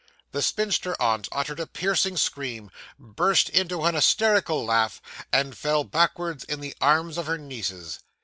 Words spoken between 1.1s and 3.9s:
uttered a piercing scream, burst into